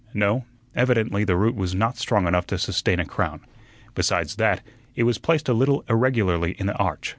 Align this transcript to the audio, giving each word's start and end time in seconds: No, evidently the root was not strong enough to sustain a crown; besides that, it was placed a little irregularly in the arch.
No, 0.15 0.45
evidently 0.75 1.23
the 1.25 1.37
root 1.37 1.53
was 1.53 1.75
not 1.75 1.95
strong 1.99 2.25
enough 2.25 2.47
to 2.47 2.57
sustain 2.57 2.99
a 2.99 3.05
crown; 3.05 3.41
besides 3.93 4.37
that, 4.37 4.61
it 4.95 5.03
was 5.03 5.19
placed 5.19 5.47
a 5.47 5.53
little 5.53 5.85
irregularly 5.87 6.53
in 6.53 6.65
the 6.65 6.73
arch. 6.77 7.09